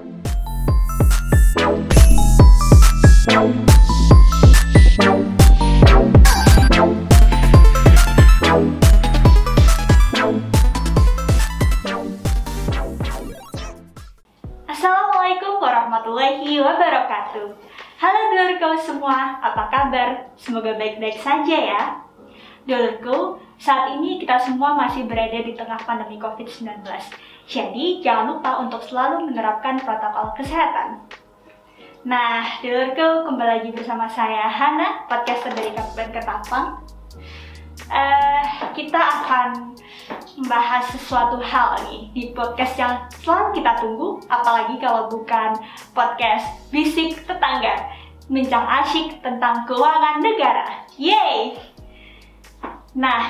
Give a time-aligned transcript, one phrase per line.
[0.00, 0.16] Assalamualaikum
[15.60, 17.52] warahmatullahi wabarakatuh.
[18.00, 20.32] Halo dulurku semua, apa kabar?
[20.40, 22.00] Semoga baik-baik saja ya.
[22.64, 26.88] Dulurku, saat ini kita semua masih berada di tengah pandemi COVID-19.
[27.50, 31.02] Jadi, jangan lupa untuk selalu menerapkan protokol kesehatan.
[32.06, 36.78] Nah, dulurku, kembali lagi bersama saya Hana, podcaster dari Kabupaten Ketapang.
[37.90, 38.44] Eh,
[38.78, 39.74] kita akan
[40.38, 45.58] membahas sesuatu hal nih di podcast yang selalu kita tunggu, apalagi kalau bukan
[45.90, 47.82] podcast bisik tetangga,
[48.30, 50.86] bincang asyik tentang keuangan negara.
[50.94, 51.58] Yeay!
[52.94, 53.26] Nah,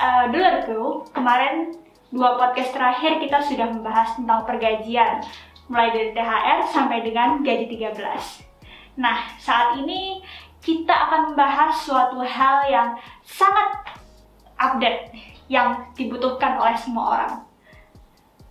[0.00, 1.76] uh, dulurku, kemarin
[2.08, 5.20] dua podcast terakhir kita sudah membahas tentang pergajian,
[5.68, 8.48] mulai dari THR sampai dengan gaji 13.
[8.96, 10.24] Nah, saat ini
[10.64, 12.88] kita akan membahas suatu hal yang
[13.22, 13.92] sangat
[14.58, 15.14] update
[15.52, 17.34] yang dibutuhkan oleh semua orang.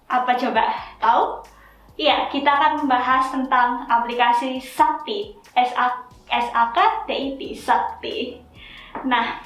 [0.08, 0.64] Apa coba?
[1.02, 1.44] Tahu?
[1.98, 7.42] Iya, kita akan membahas tentang aplikasi Sakti, S A S A K T I T
[7.58, 8.38] Sakti.
[9.04, 9.42] Nah,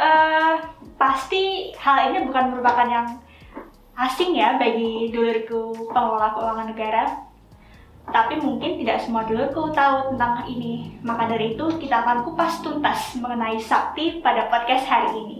[0.00, 0.54] eh,
[0.96, 3.06] pasti hal ini bukan merupakan yang
[4.00, 7.04] asing ya bagi dulurku pengelola keuangan negara.
[8.10, 10.98] Tapi mungkin tidak semua dulurku tahu tentang ini.
[11.04, 15.38] Maka dari itu kita akan kupas tuntas mengenai Sakti pada podcast hari ini.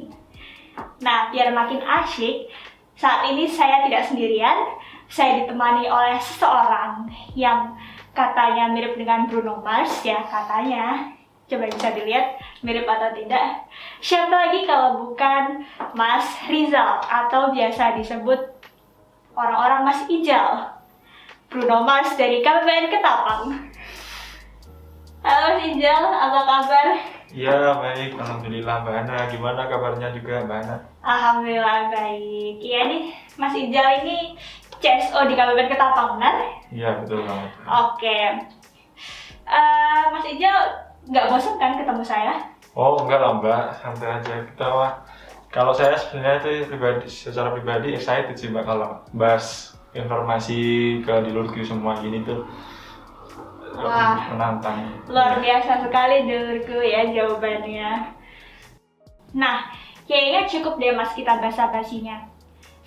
[1.03, 2.47] Nah, biar makin asyik,
[2.95, 4.77] saat ini saya tidak sendirian.
[5.11, 7.75] Saya ditemani oleh seseorang yang
[8.15, 11.19] katanya mirip dengan Bruno Mars ya katanya.
[11.51, 13.67] Coba bisa dilihat mirip atau tidak.
[13.99, 15.67] Siapa lagi kalau bukan
[15.99, 18.39] Mas Rizal atau biasa disebut
[19.35, 20.79] orang-orang Mas Ijal.
[21.51, 23.43] Bruno Mars dari Kabupaten Ketapang.
[25.27, 26.87] Halo Mas Ijal, apa kabar?
[27.35, 29.17] Iya baik, alhamdulillah Mbak Ana.
[29.27, 30.77] Gimana kabarnya juga Mbak Ana?
[31.03, 32.63] Alhamdulillah baik.
[32.63, 33.03] Iya nih,
[33.35, 34.39] Mas Ijal ini
[34.79, 36.47] CSO di Kabupaten Ketapang, benar?
[36.71, 37.51] Iya betul banget.
[37.67, 38.19] Oke.
[39.51, 42.35] Eh, Mas Ijal nggak bosan kan ketemu saya?
[42.79, 44.93] Oh enggak lah Mbak, santai aja kita mah.
[45.51, 50.59] Kalau saya sebenarnya itu pribadi, secara pribadi excited sih Mbak kalau bahas informasi
[51.03, 52.47] ke dulurku semua gini tuh
[53.75, 54.31] Wah.
[54.31, 54.87] menantang.
[55.11, 58.15] Luar biasa sekali dulurku ya jawabannya.
[59.35, 59.67] Nah,
[60.07, 62.31] kayaknya cukup deh mas kita basa-basinya.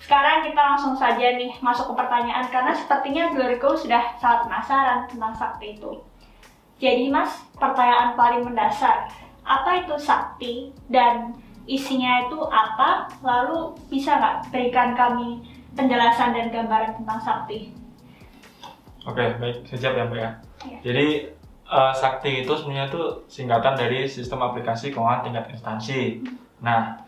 [0.00, 5.36] Sekarang kita langsung saja nih masuk ke pertanyaan karena sepertinya dulurku sudah sangat penasaran tentang
[5.36, 6.00] sakti itu.
[6.80, 9.08] Jadi mas, pertanyaan paling mendasar,
[9.44, 10.54] apa itu sakti
[10.90, 13.08] dan isinya itu apa?
[13.24, 15.40] Lalu bisa nggak berikan kami
[15.74, 17.74] penjelasan dan gambaran tentang sakti?
[19.04, 20.30] Oke baik, siap ya Mbak ya.
[20.64, 20.78] Iya.
[20.80, 21.06] Jadi
[21.68, 26.24] eh, Sakti itu sebenarnya itu singkatan dari sistem aplikasi keuangan tingkat instansi.
[26.64, 27.04] Nah,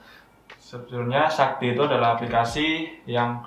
[0.61, 3.41] sebetulnya Sakti itu adalah aplikasi yang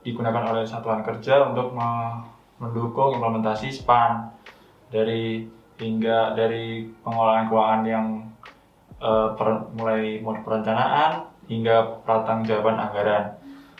[0.00, 2.24] digunakan oleh satuan kerja untuk me-
[2.62, 4.30] mendukung implementasi SPAN
[4.88, 5.44] dari
[5.82, 8.06] hingga dari pengelolaan keuangan yang
[9.02, 13.24] eh, per- mulai mulai perencanaan hingga pertanggungjawaban anggaran.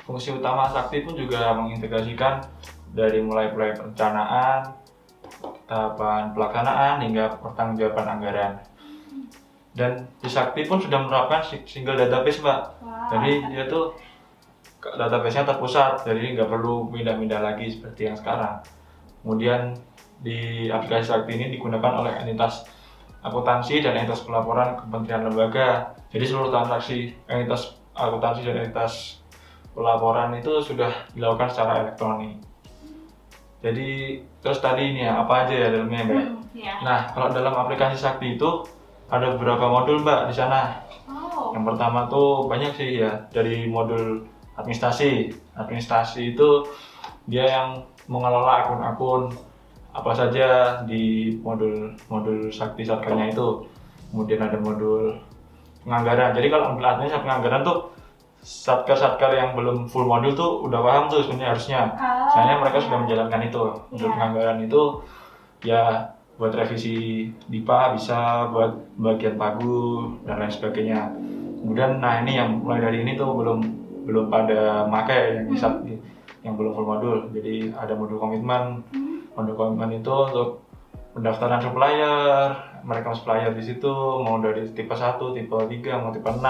[0.02, 2.42] Fungsi utama Sakti pun juga mengintegrasikan
[2.90, 4.66] dari mulai mulai perencanaan,
[5.64, 8.52] tahapan pelaksanaan hingga pertanggungjawaban anggaran.
[9.72, 12.60] Dan di Sakti pun sudah menerapkan si- single database, Mbak.
[12.82, 13.94] Wah, Jadi dia tuh
[14.82, 18.58] database-nya terpusat, jadi nggak perlu pindah-pindah lagi seperti yang sekarang.
[19.22, 19.72] Kemudian
[20.22, 22.62] di aplikasi Sakti ini digunakan oleh entitas
[23.22, 25.98] akuntansi dan entitas pelaporan kementerian lembaga.
[26.14, 29.22] Jadi seluruh transaksi entitas akuntansi dan entitas
[29.74, 32.38] pelaporan itu sudah dilakukan secara elektronik.
[33.62, 36.18] Jadi terus tadi ini ya apa aja ya dalamnya mbak?
[36.18, 36.74] Hmm, ya.
[36.82, 38.66] Nah kalau dalam aplikasi Sakti itu
[39.06, 40.82] ada beberapa modul mbak di sana.
[41.06, 41.54] Oh.
[41.54, 44.26] Yang pertama tuh banyak sih ya dari modul
[44.58, 45.30] administrasi.
[45.54, 46.66] Administrasi itu
[47.30, 49.30] dia yang mengelola akun-akun
[49.92, 53.68] apa saja di modul modul Sakti Satkernya itu.
[54.12, 55.16] Kemudian ada modul
[55.84, 56.36] penganggaran.
[56.36, 57.92] Jadi kalau administrasi penganggaran tuh
[58.42, 61.80] satker-satker yang belum full modul tuh udah paham tuh sebenarnya harusnya.
[61.94, 62.84] Oh, Soalnya mereka iya.
[62.84, 63.62] sudah menjalankan itu.
[63.94, 64.14] Modul Iya.
[64.18, 64.82] penganggaran itu
[65.62, 65.82] ya
[66.36, 66.94] buat revisi
[67.46, 71.00] DIPA bisa buat bagian pagu dan lain sebagainya.
[71.62, 73.58] Kemudian nah ini yang mulai dari ini tuh belum
[74.02, 75.70] belum pada make yang bisa
[76.42, 77.30] yang belum full modul.
[77.30, 78.82] Jadi ada modul komitmen.
[78.90, 79.01] Hmm.
[79.32, 80.64] Komitmen itu untuk
[81.16, 82.52] pendaftaran supplier,
[82.84, 83.88] mereka supplier di situ
[84.20, 86.40] mau dari tipe 1, tipe 3, mau tipe 6.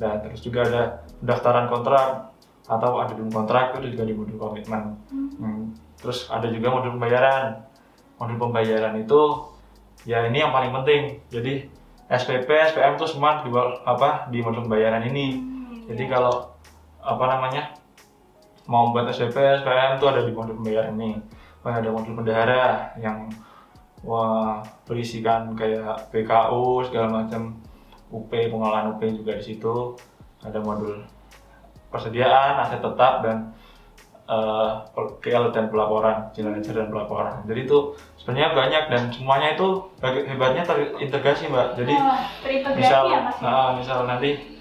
[0.00, 0.82] Dan terus juga ada
[1.20, 2.30] pendaftaran kontrak
[2.70, 4.94] atau ada kontrak itu juga di modul komitmen.
[5.40, 5.74] Hmm.
[6.00, 7.64] terus ada juga modul pembayaran
[8.20, 9.20] modul pembayaran itu
[10.04, 11.64] ya ini yang paling penting jadi
[12.12, 13.50] SPP SPM itu semua di
[13.84, 16.12] apa di modul pembayaran ini Hmm, jadi iya.
[16.12, 16.34] kalau
[17.00, 17.62] apa namanya
[18.66, 19.32] mau buat SPP
[19.62, 21.22] SPM itu ada di modul pembayaran ini
[21.64, 23.28] ada modul bendahara yang
[24.00, 27.60] wah berisikan kayak PKU segala macam
[28.08, 29.94] UP pengelolaan UP juga di situ.
[30.40, 31.04] Ada modul
[31.92, 33.52] persediaan aset tetap dan
[35.20, 37.42] KL dan pelaporan jalan ledger dan pelaporan.
[37.50, 37.78] Jadi itu
[38.14, 41.74] sebenarnya banyak dan semuanya itu hebatnya terintegrasi mbak.
[41.74, 41.94] Jadi
[42.46, 43.42] terintegrasi misal ya mas ya?
[43.42, 44.59] nah, misal nanti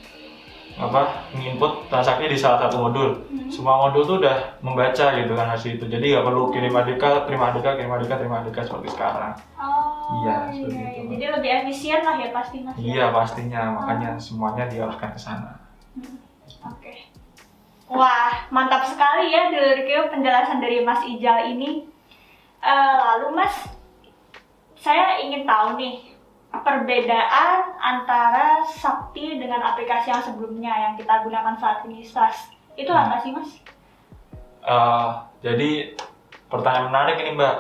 [0.79, 3.51] apa menginput transaksi di salah satu modul Hmm.
[3.51, 7.49] semua modul tuh udah membaca gitu kan hasil itu jadi nggak perlu kirim ADK terima
[7.49, 10.89] ADK kirim ADK terima ADK seperti sekarang Oh, Iya, iya, seperti iya.
[10.95, 11.11] itu.
[11.11, 12.73] Jadi lebih efisien lah ya pasti mas.
[12.73, 12.81] ya?
[12.81, 15.51] iya pastinya makanya semuanya diarahkan ke sana
[15.91, 16.15] Hmm,
[16.65, 16.93] Oke.
[17.87, 21.89] Wah, mantap sekali ya Dulurku penjelasan dari Mas Ijal ini.
[22.59, 23.65] Eh, lalu Mas,
[24.75, 26.13] saya ingin tahu nih
[26.51, 32.50] perbedaan antara Sakti dengan aplikasi yang sebelumnya yang kita gunakan saat ini SAS.
[32.74, 33.06] Itu Hmm.
[33.06, 33.50] apa sih Mas?
[34.60, 35.10] Eh,
[35.42, 35.96] jadi
[36.46, 37.56] pertanyaan menarik ini mbak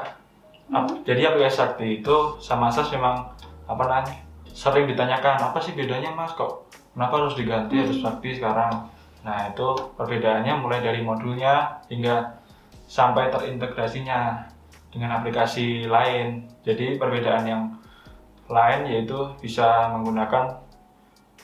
[0.69, 3.33] Ap- jadi aplikasi Sakti itu sama SAS memang
[3.65, 8.89] apa namanya sering ditanyakan apa sih bedanya mas kok kenapa harus diganti harus Sakti sekarang
[9.19, 9.65] nah itu
[9.95, 12.37] perbedaannya mulai dari modulnya hingga
[12.85, 14.45] sampai terintegrasinya
[14.89, 17.61] dengan aplikasi lain jadi perbedaan yang
[18.49, 20.57] lain yaitu bisa menggunakan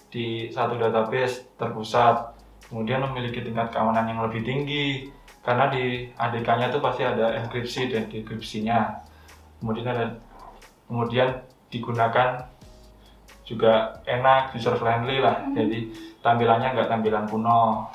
[0.10, 2.34] di satu database terpusat
[2.68, 5.14] kemudian memiliki tingkat keamanan yang lebih tinggi
[5.46, 9.06] karena di ADK-nya itu pasti ada enkripsi dan dekripsinya
[9.62, 10.18] kemudian ada
[10.90, 11.30] kemudian
[11.70, 12.56] digunakan
[13.46, 15.46] juga enak user friendly lah.
[15.46, 15.54] Hmm.
[15.54, 15.80] jadi
[16.26, 17.86] tampilannya nggak tampilan kuno.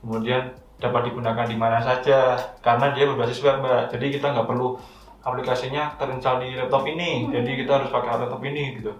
[0.00, 0.42] Kemudian
[0.80, 3.92] dapat digunakan di mana saja karena dia berbasis web mbak.
[3.92, 4.80] Jadi kita nggak perlu
[5.26, 7.34] aplikasinya terinstall di laptop ini Hmm.
[7.34, 8.94] jadi kita harus pakai laptop ini gitu.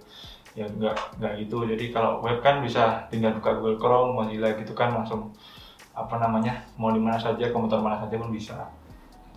[0.58, 1.62] Ya nggak nggak gitu.
[1.64, 5.31] Jadi kalau web kan bisa tinggal buka Google Chrome Mozilla gitu kan langsung
[5.94, 8.56] apa namanya mau di mana saja komputer mana saja pun bisa.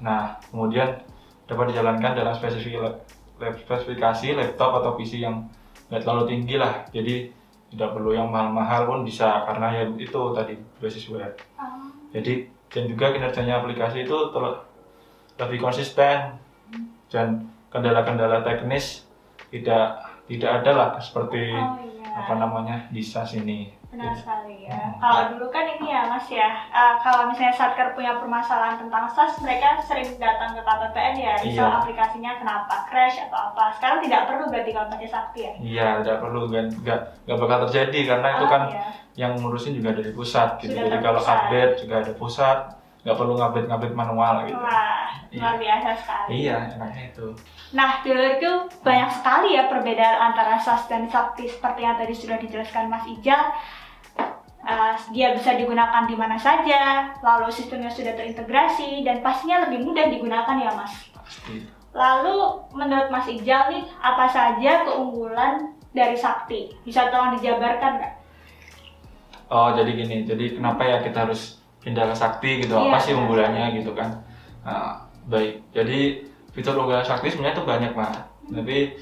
[0.01, 0.97] Nah kemudian
[1.45, 2.97] dapat dijalankan dalam spesifikasi
[3.39, 5.45] spesifikasi laptop atau PC yang
[5.87, 6.83] nggak terlalu tinggi lah.
[6.89, 7.29] Jadi
[7.69, 11.29] tidak perlu yang mahal-mahal pun bisa karena ya itu tadi basis web.
[11.55, 14.61] Oh, jadi dan juga kinerjanya aplikasi itu ter-
[15.39, 16.37] lebih konsisten
[17.07, 17.27] dan
[17.69, 19.05] kendala-kendala teknis
[19.49, 22.25] tidak tidak ada lah seperti oh iya.
[22.25, 24.77] apa namanya di SAS ini Benar sekali ya.
[24.77, 25.01] Hmm.
[25.01, 29.41] Kalau dulu kan ini ya Mas ya, eh, kalau misalnya Satker punya permasalahan tentang SAS,
[29.41, 31.77] mereka sering datang ke KPPN ya, misal Iya.
[31.81, 33.73] aplikasinya kenapa crash atau apa.
[33.73, 35.53] Sekarang tidak perlu berarti kalau pakai Sakti ya.
[35.57, 38.83] iya tidak perlu nggak nggak nggak bakal terjadi karena itu Oh, kan iya.
[39.17, 42.59] yang ngurusin juga dari pusat gitu Sudah jadi kalau update juga ada pusat
[42.99, 44.98] nggak perlu ngupdate ngupdate manual gitu Wah,
[45.31, 46.29] luar biasa sekali.
[46.43, 47.27] iya enaknya itu
[47.69, 52.89] Nah, dulurku banyak sekali ya perbedaan antara SAS dan Sakti seperti yang tadi sudah dijelaskan
[52.89, 53.53] Mas Ijal.
[54.59, 60.09] Eh, dia bisa digunakan di mana saja, lalu sistemnya sudah terintegrasi dan pastinya lebih mudah
[60.09, 61.13] digunakan ya Mas.
[61.13, 62.37] pasti Lalu
[62.73, 66.73] menurut Mas Ijal nih, apa saja keunggulan dari Sakti?
[66.81, 68.13] Bisa tolong dijabarkan nggak?
[69.49, 72.73] Oh jadi gini, jadi kenapa ya kita harus pindah ke Sakti gitu?
[72.73, 74.09] Iya, Apa sih unggulannya gitu kan?
[74.65, 78.11] Nah, baik, jadi fitur unggulan Sakti sebenarnya tuh banyak mah.
[78.49, 78.97] Tapi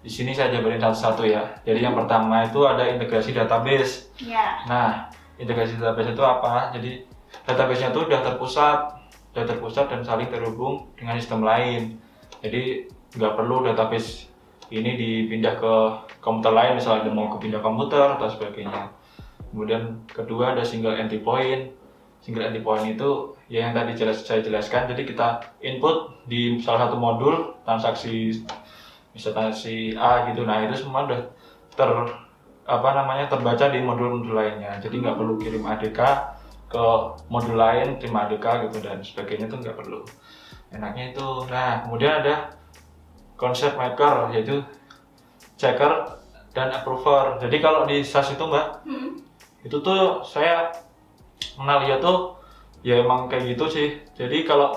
[0.00, 1.44] di sini saya jabarin satu-satu ya.
[1.62, 4.12] Jadi yang pertama itu ada integrasi database.
[4.20, 4.64] Ya.
[4.64, 6.72] Nah, integrasi database itu apa?
[6.76, 7.04] Jadi
[7.46, 8.78] database-nya itu udah terpusat,
[9.36, 12.00] udah terpusat dan saling terhubung dengan sistem lain.
[12.40, 14.30] Jadi nggak perlu database
[14.70, 15.74] ini dipindah ke
[16.22, 18.90] komputer lain, misalnya mau kepindah komputer atau sebagainya.
[19.50, 21.74] Kemudian kedua ada single entry point.
[22.20, 24.84] Single entry point itu ya yang tadi jelas saya jelaskan.
[24.92, 28.44] Jadi kita input di salah satu modul transaksi
[29.10, 30.44] bisa transaksi A gitu.
[30.44, 31.20] Nah itu semua udah
[31.72, 31.90] ter
[32.70, 34.76] apa namanya terbaca di modul-modul lainnya.
[34.78, 36.00] Jadi nggak perlu kirim ADK
[36.70, 36.84] ke
[37.26, 40.04] modul lain, terima ADK gitu dan sebagainya itu nggak perlu.
[40.70, 41.28] Enaknya itu.
[41.50, 42.52] Nah kemudian ada
[43.40, 44.60] konsep maker yaitu
[45.56, 46.20] checker
[46.52, 47.40] dan approver.
[47.40, 49.16] Jadi kalau di SAS itu mbak Hmm.
[49.64, 50.68] itu tuh saya
[51.56, 52.36] kenal dia tuh
[52.80, 54.72] ya emang kayak gitu sih jadi kalau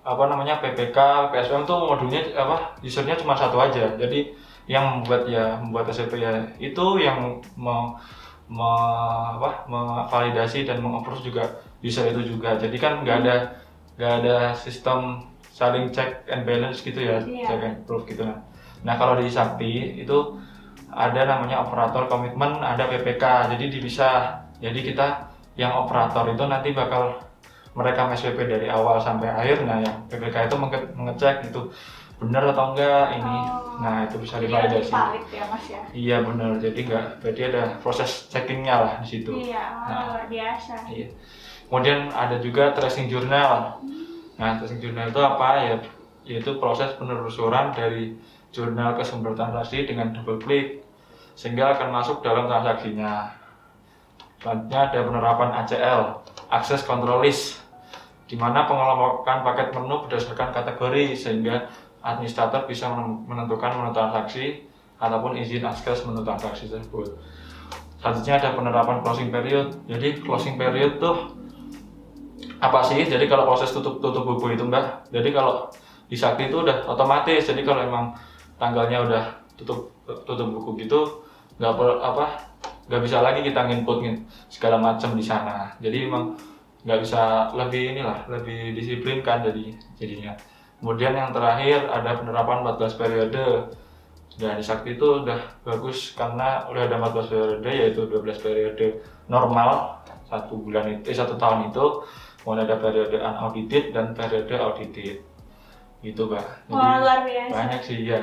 [0.00, 0.96] apa namanya PPK
[1.28, 4.32] PSM tuh modulnya apa usernya cuma satu aja jadi
[4.64, 7.18] yang membuat ya membuat SCP ya itu yang
[7.58, 7.74] me,
[8.48, 11.44] me- apa memvalidasi dan mengapprove juga
[11.82, 13.36] user itu juga jadi kan nggak ada
[13.98, 17.46] nggak ada sistem saling check and balance gitu ya Iya.
[17.46, 18.38] check and proof gitu nah
[18.80, 20.16] nah kalau di Sakti itu
[20.90, 23.54] ada namanya operator komitmen, ada PPK.
[23.54, 24.42] Jadi dipisah.
[24.58, 25.29] Jadi kita
[25.60, 27.20] yang operator itu nanti bakal
[27.70, 31.60] merekam SPP dari awal sampai akhir nah yang PPK itu menge- mengecek itu
[32.16, 33.80] benar atau enggak ini Oh.
[33.80, 35.80] nah itu bisa Jadi divalidasi valid ya mas ya.
[35.94, 40.00] iya benar jadi enggak berarti ada proses checkingnya lah di situ Iya, oh, Nah.
[40.10, 40.74] luar biasa.
[40.86, 41.08] Iya.
[41.64, 43.78] Kemudian ada juga tracing jurnal.
[44.34, 45.76] Nah, tracing jurnal itu apa ya?
[46.26, 48.18] Yaitu proses penelusuran dari
[48.50, 50.82] jurnal ke sumber transaksi dengan double klik
[51.32, 53.30] sehingga akan masuk dalam transaksinya.
[54.40, 56.00] Selanjutnya ada penerapan ACL,
[56.48, 57.60] Access Control List,
[58.24, 61.68] di mana pengelompokan paket menu berdasarkan kategori sehingga
[62.00, 62.88] administrator bisa
[63.28, 64.64] menentukan menu transaksi
[64.96, 67.20] ataupun izin akses menu transaksi tersebut.
[68.00, 69.76] Selanjutnya ada penerapan closing period.
[69.84, 71.36] Jadi closing period tuh
[72.64, 73.04] apa sih?
[73.04, 75.68] Jadi kalau proses tutup tutup buku itu mbak, jadi kalau
[76.08, 77.44] di Sakti itu udah otomatis.
[77.44, 78.16] Jadi kalau emang
[78.56, 79.24] tanggalnya udah
[79.60, 79.92] tutup
[80.24, 81.28] tutup buku gitu,
[81.60, 82.49] nggak apa
[82.90, 85.70] nggak bisa lagi kita nginput ngin- segala macam di sana.
[85.78, 86.34] Jadi emang
[86.82, 90.34] nggak bisa lebih inilah lebih disiplin kan jadi jadinya.
[90.82, 93.46] Kemudian yang terakhir ada penerapan 14 periode.
[94.40, 98.86] Dan di Sakti itu udah bagus karena udah ada 14 periode yaitu 12 periode
[99.28, 101.86] normal satu bulan itu eh, satu tahun itu
[102.40, 105.18] kemudian ada periode unaudited dan periode audited
[106.00, 107.52] gitu pak jadi Wah, luar biasa.
[107.52, 108.20] banyak sih ya.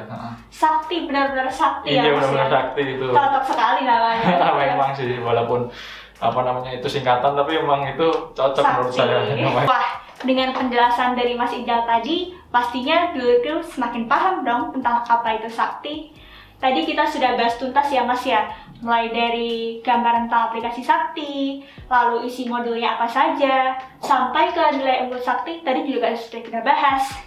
[0.50, 2.54] Sakti, benar-benar sakti iya ya benar-benar ya.
[2.58, 4.26] sakti itu Cocok sekali namanya.
[4.58, 5.70] memang sih walaupun
[6.18, 9.70] apa namanya itu singkatan tapi emang itu cocok menurut saya namanya.
[9.70, 9.88] Wah,
[10.26, 16.10] dengan penjelasan dari Mas Ijal tadi, pastinya dulu semakin paham dong tentang apa itu sakti.
[16.58, 18.50] Tadi kita sudah bahas tuntas ya Mas ya,
[18.82, 25.22] mulai dari gambaran tentang aplikasi sakti, lalu isi modulnya apa saja, sampai ke nilai unggul
[25.22, 27.27] sakti tadi juga sudah kita bahas.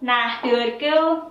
[0.00, 1.28] Nah, dulurku,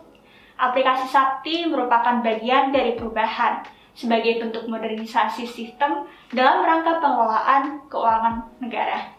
[0.53, 3.65] aplikasi sakti merupakan bagian dari perubahan
[3.97, 9.09] sebagai bentuk modernisasi sistem dalam rangka pengelolaan keuangan negara.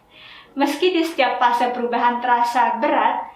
[0.54, 3.26] Meski di setiap fase perubahan terasa berat,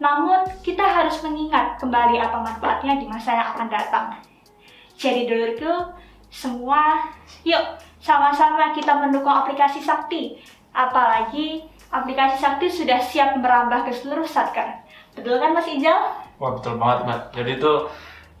[0.00, 4.06] namun kita harus mengingat kembali apa manfaatnya di masa yang akan datang.
[4.98, 5.94] Jadi dulurku,
[6.32, 7.12] semua
[7.46, 10.40] yuk sama-sama kita mendukung aplikasi Sakti.
[10.74, 14.81] Apalagi aplikasi Sakti sudah siap merambah ke seluruh satker.
[15.12, 16.00] Betul kan Mas Ijal?
[16.40, 17.20] Wah betul banget mbak.
[17.36, 17.72] Jadi itu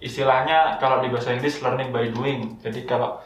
[0.02, 2.40] istilahnya kalau di bahasa Inggris learning by doing.
[2.58, 3.20] Jadi kalau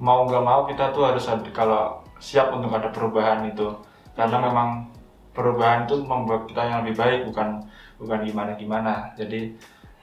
[0.00, 3.68] mau nggak mau kita tuh harus ada, kalau siap untuk ada perubahan itu.
[4.14, 4.88] Karena memang
[5.34, 7.60] perubahan itu membuat kita yang lebih baik bukan
[7.98, 8.94] bukan gimana gimana.
[9.18, 9.52] Jadi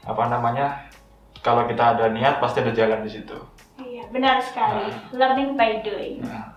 [0.04, 0.92] apa namanya
[1.42, 3.38] kalau kita ada niat pasti ada jalan di situ.
[3.82, 4.94] Iya, benar sekali.
[5.16, 6.22] Learning by doing.
[6.22, 6.51] Nah,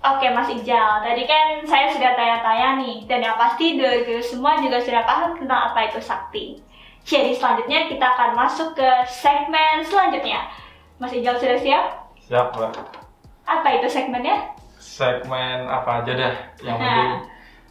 [0.00, 4.80] Oke Mas Ijal, tadi kan saya sudah tanya-tanya nih, dan yang pasti dari semua juga
[4.80, 6.56] sudah paham tentang apa itu sakti.
[7.04, 10.48] Jadi selanjutnya kita akan masuk ke segmen selanjutnya.
[10.96, 11.84] Mas Ijal sudah siap?
[12.16, 12.72] siap mbak.
[13.44, 14.56] Apa itu segmennya?
[14.80, 17.20] Segmen apa aja deh yang Nah.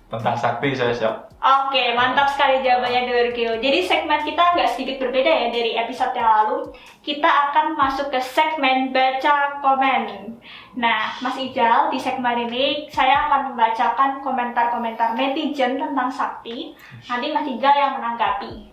[0.09, 1.15] Tentang sakti saya siap.
[1.39, 3.55] Oke, mantap sekali jawabannya Dorkio.
[3.63, 6.67] Jadi segmen kita agak sedikit berbeda ya dari episode yang lalu.
[6.99, 10.35] Kita akan masuk ke segmen baca komen.
[10.75, 16.75] Nah, Mas Ijal, di segmen ini saya akan membacakan komentar-komentar netizen tentang Sakti.
[17.07, 18.67] Nanti Mas Ijal yang menanggapi.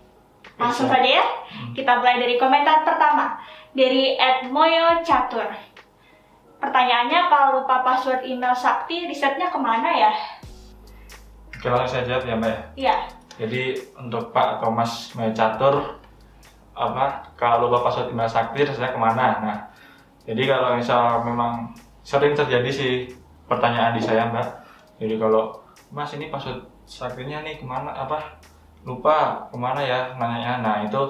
[0.59, 0.99] Langsung Bisa.
[0.99, 1.25] saja ya.
[1.71, 3.39] Kita mulai dari komentar pertama
[3.71, 5.47] dari Edmoyo Catur.
[6.57, 10.11] Pertanyaannya, kalau lupa password email Sakti, risetnya ke mana ya?
[11.57, 12.49] Oke langsung saya jawab ya mbak.
[12.53, 12.61] ya.
[12.77, 12.95] Iya.
[13.37, 13.61] Jadi
[13.97, 15.97] untuk Pak atau Mas Catur
[16.77, 19.41] apa kalau lupa password email sakti saya ke mana?
[19.41, 19.57] Nah,
[20.25, 21.73] jadi kalau misal memang
[22.05, 22.93] sering terjadi sih
[23.49, 24.47] pertanyaan di saya Mbak.
[25.01, 25.57] Jadi kalau
[25.89, 27.93] Mas ini password saktinya nih ke mana?
[27.93, 28.37] Apa
[28.85, 31.01] lupa ke mana ya nanya Nah itu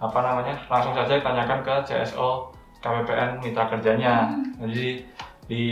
[0.00, 4.30] apa namanya langsung saja tanyakan ke CSO KPPN mitra kerjanya.
[4.58, 5.04] Jadi
[5.50, 5.64] di,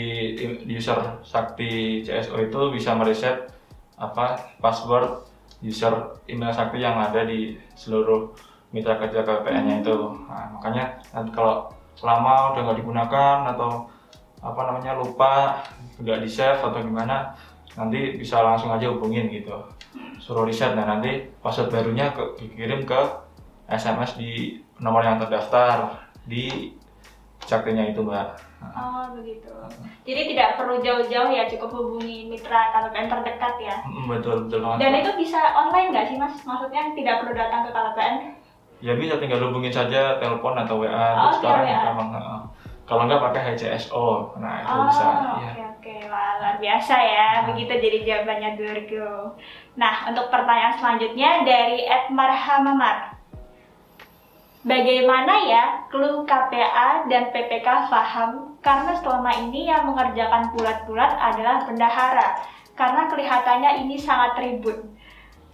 [0.67, 3.58] di user sakti CSO itu bisa mereset
[3.99, 5.27] apa password
[5.61, 8.31] user email sakti yang ada di seluruh
[8.71, 9.97] mitra kerja KPPN-nya itu.
[10.29, 11.67] Nah, makanya nanti kalau
[11.99, 13.91] lama udah nggak digunakan atau
[14.39, 15.67] apa namanya lupa
[15.99, 17.35] nggak di save atau gimana
[17.75, 19.55] nanti bisa langsung aja hubungin gitu
[20.23, 23.01] suruh reset dan nanti password barunya ke, dikirim ke
[23.67, 26.75] SMS di nomor yang terdaftar di
[27.49, 29.55] saktinya itu mbak Oh begitu.
[30.03, 33.77] Jadi tidak perlu jauh-jauh ya, cukup hubungi mitra KPPN terdekat ya.
[33.87, 36.35] Betul betul banget Dan itu bisa online nggak sih mas?
[36.43, 38.15] Maksudnya tidak perlu datang ke KPPN?
[38.83, 40.91] Ya bisa tinggal hubungin saja telepon atau WA.
[40.91, 41.83] Oh, sekarang WA.
[41.95, 42.41] memang heeh.
[42.83, 44.07] kalau nggak pakai HCSO.
[44.43, 45.05] Nah, itu oh bisa.
[45.07, 45.67] oke Ya.
[45.77, 47.29] oke, Wah, luar biasa ya.
[47.31, 47.45] Nah.
[47.55, 49.39] Begitu jadi jawabannya Durgo.
[49.79, 53.18] Nah untuk pertanyaan selanjutnya dari Ed Marhamamar.
[54.69, 62.45] Bagaimana ya clue KPA dan PPK paham karena selama ini yang mengerjakan bulat-bulat adalah bendahara.
[62.79, 64.79] karena kelihatannya ini sangat ribut.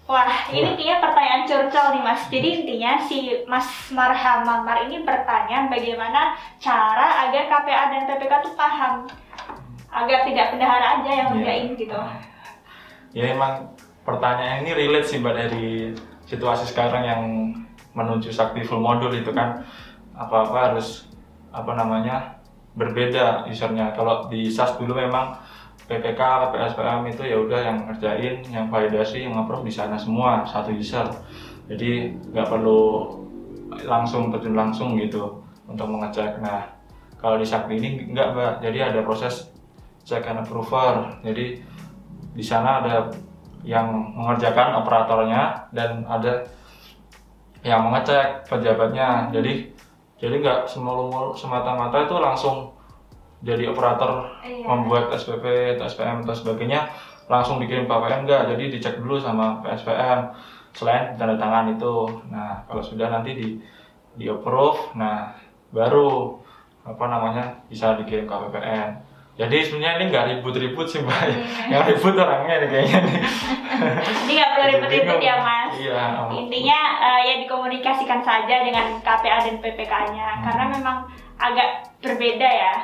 [0.04, 2.20] Wah, ini kayaknya pertanyaan curcol nih mas.
[2.28, 3.18] Jadi intinya si
[3.48, 9.08] Mas Marham Mamar ini bertanya bagaimana cara agar KPA dan PPK tuh paham
[9.88, 11.34] agar tidak bendahara aja yang Iya.
[11.40, 11.96] ngerjain gitu.
[13.16, 13.72] Ya emang
[14.04, 15.96] pertanyaan ini relate sih mbak dari
[16.28, 17.22] situasi sekarang yang
[17.94, 19.62] menuju sakti full modul itu kan
[20.14, 21.06] apa-apa harus
[21.54, 22.38] apa namanya
[22.74, 23.94] berbeda usernya.
[23.94, 25.38] Kalau di SAS dulu memang
[25.86, 26.20] PPK,
[26.50, 31.06] PPSPM itu ya udah yang ngerjain, yang validasi, yang approve di sana semua satu user.
[31.70, 33.14] Jadi nggak perlu
[33.86, 36.42] langsung terjun langsung gitu untuk mengecek.
[36.42, 36.66] Nah
[37.18, 39.48] kalau di Sakti ini nggak mbak, jadi ada proses
[40.04, 41.14] check and approver.
[41.24, 41.62] Jadi
[42.34, 42.94] di sana ada
[43.64, 46.44] yang mengerjakan operatornya dan ada
[47.64, 49.32] yang mengecek pejabatnya.
[49.32, 49.72] Jadi
[50.20, 52.70] jadi nggak semulu semata-mata itu langsung
[53.44, 54.64] jadi operator Iya.
[54.64, 56.88] membuat SPP, atau SPM atau sebagainya
[57.28, 58.52] langsung dikirim PPN enggak.
[58.52, 60.32] Jadi dicek dulu sama PSPM
[60.76, 62.08] selain tanda tangan itu.
[62.28, 63.48] Nah, kalau sudah nanti di
[64.14, 65.34] di approve, nah
[65.74, 66.38] baru
[66.84, 68.90] apa namanya bisa dikirim ke PPN.
[69.34, 71.26] Jadi sebenarnya ini nggak ribut-ribut sih mbak,
[71.72, 73.20] yang ribut orangnya nih kayaknya nih.
[74.22, 75.72] Ini nggak perlu ribet-ribet ya mas.
[75.74, 76.02] Iya.
[76.30, 80.42] Intinya eh, ya dikomunikasikan saja dengan KPA dan PPK-nya Hmm.
[80.46, 80.96] karena memang
[81.34, 82.74] agak berbeda ya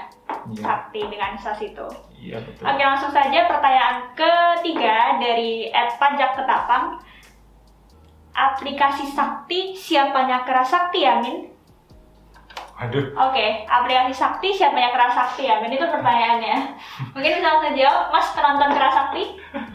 [0.47, 1.87] Iya, sakti dengan SAS itu.
[2.17, 2.63] iya betul.
[2.63, 6.99] Oke langsung saja pertanyaan ketiga dari Ed Pajak Ketapang.
[8.31, 11.19] Aplikasi sakti siapanya kera sakti ya
[12.81, 12.89] Min?
[12.89, 15.77] Aduh, Oke, aplikasi sakti siapanya kera sakti ya Min?
[15.77, 16.57] Itu pertanyaannya.
[17.13, 19.23] Mungkin bisa langsung jawab, Mas penonton kera sakti?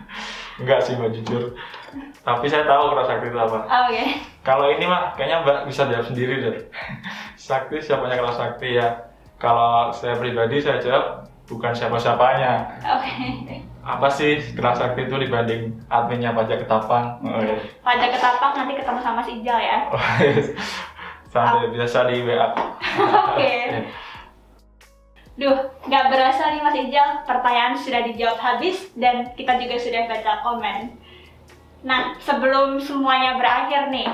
[0.61, 1.53] enggak sih mbak jujur.
[2.23, 3.59] Tapi saya tahu kalau sakti itu apa.
[3.85, 4.03] Oke,
[4.41, 6.57] Kalau ini mah kayaknya Mbak bisa jawab sendiri deh.
[7.37, 8.87] Sakti siapanya kalau sakti ya?
[9.37, 12.81] Kalau saya pribadi saya jawab bukan siapa-siapanya.
[12.81, 13.13] oke.
[13.85, 17.21] Apa sih kelas sakti itu dibanding adminnya pajak ketapang?
[17.21, 17.53] Oh, iya.
[17.85, 19.77] Pajak Ketapang nanti ketemu sama Mas Ijal ya.
[19.93, 20.41] Oh, iya.
[21.35, 22.47] Sampai biasa di WA.
[23.35, 23.53] Oke.
[25.35, 30.39] Duh, nggak berasa nih Mas Ijal, pertanyaan sudah dijawab habis dan kita juga sudah baca
[30.47, 30.95] komen.
[31.83, 34.07] Nah, sebelum semuanya berakhir nih,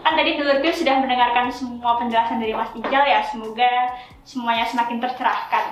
[0.00, 3.92] kan tadi Dulurku sudah mendengarkan semua penjelasan dari Mas Ijal ya, semoga
[4.24, 5.64] semuanya semakin tercerahkan.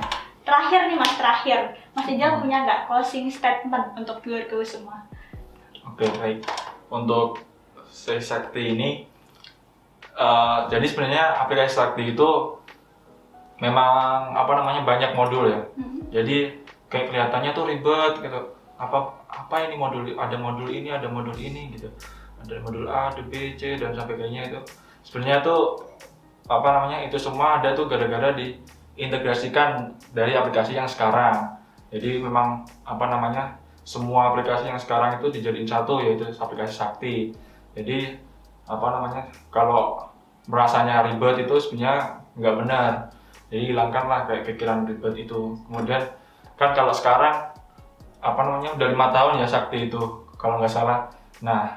[0.44, 1.72] Terakhir nih Mas, terakhir.
[1.96, 5.08] Mas Ijal punya nggak closing statement untuk Dulurku semua?
[5.88, 6.44] Oke baik.
[6.92, 7.40] Untuk
[7.88, 9.08] si sakti ini,
[10.22, 12.30] eh, jadi sebenarnya aplikasi sakti itu
[13.58, 15.62] memang apa namanya banyak modul ya.
[15.78, 16.02] Hmm.
[16.10, 18.40] jadi kayak kelihatannya tuh ribet gitu.
[18.76, 18.98] Apa
[19.32, 21.88] apa ini modul ada modul ini ada modul ini gitu.
[22.42, 24.60] Ada modul A, ada B, C dan sampai kayaknya itu.
[25.06, 25.88] Sebenarnya tuh
[26.50, 31.56] apa namanya itu semua ada tuh gara-gara diintegrasikan dari aplikasi yang sekarang.
[31.88, 33.56] Jadi memang apa namanya
[33.86, 37.16] semua aplikasi yang sekarang itu dijadiin satu yaitu aplikasi sakti.
[37.72, 38.18] Jadi
[38.68, 40.11] apa namanya kalau
[40.46, 42.92] merasanya ribet itu sebenarnya nggak benar.
[43.52, 45.54] Jadi hilangkanlah kayak pikiran ribet itu.
[45.68, 46.02] Kemudian
[46.56, 47.52] kan kalau sekarang
[48.22, 50.00] apa namanya udah lima tahun ya sakti itu
[50.38, 51.10] kalau nggak salah.
[51.42, 51.76] Nah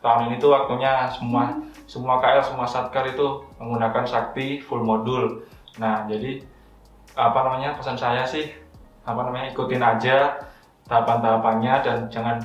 [0.00, 5.42] tahun ini tuh waktunya semua semua KL semua satkar itu menggunakan sakti full modul.
[5.80, 6.44] Nah jadi
[7.16, 8.52] apa namanya pesan saya sih
[9.06, 10.36] apa namanya ikutin aja
[10.86, 12.36] tahapan-tahapannya dan jangan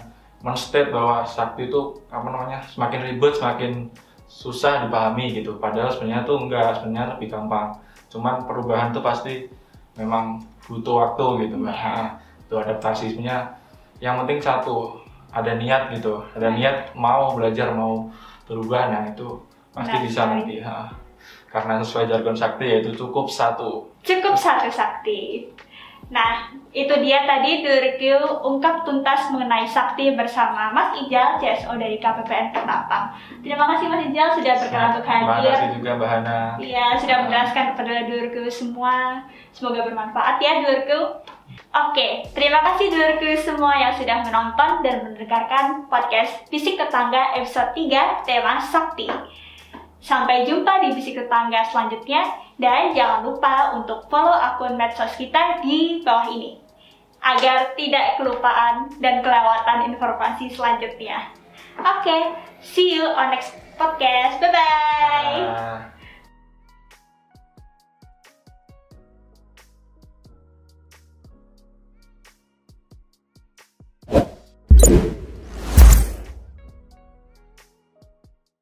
[0.42, 3.92] menstate bahwa sakti itu apa namanya semakin ribet semakin
[4.32, 5.60] susah dipahami gitu.
[5.60, 7.76] Padahal sebenarnya tuh enggak sebenarnya lebih gampang.
[8.08, 9.52] Cuman perubahan tuh pasti
[10.00, 11.60] memang butuh waktu gitu.
[11.60, 12.00] Mbak Iya.
[12.48, 13.52] itu adaptasi sebenarnya
[14.00, 14.96] yang penting satu
[15.36, 16.24] ada niat gitu.
[16.32, 18.08] Ada niat mau belajar mau
[18.48, 19.28] berubah nah itu
[19.72, 20.92] pasti Benar bisa nanti ha.
[21.48, 23.88] karena sesuai jargon sakti yaitu cukup satu.
[24.04, 25.48] Cukup satu sakti.
[26.12, 32.52] Nah, itu dia tadi Durkil ungkap tuntas mengenai sakti bersama Mas Ijal, CSO dari KPPN
[32.52, 33.16] Ketapang.
[33.40, 35.52] Terima kasih Mas Ijal sudah berkenan untuk terima hadir.
[35.56, 39.24] kasih juga mbak Hana Iya, sudah menjelaskan kepada Durkil semua.
[39.56, 41.04] Semoga bermanfaat ya Durkil.
[41.72, 48.28] Oke, terima kasih Durkil semua yang sudah menonton dan mendengarkan podcast Fisik Tetangga episode 3
[48.28, 49.08] tema Sakti.
[50.02, 52.26] Sampai jumpa di Bisik Tetangga selanjutnya
[52.58, 56.58] dan jangan lupa untuk follow akun medsos kita di bawah ini
[57.22, 61.30] agar tidak kelupaan dan kelewatan informasi selanjutnya.
[61.78, 62.34] Oke,
[62.66, 64.42] see you on next podcast.
[64.42, 65.91] Bye bye.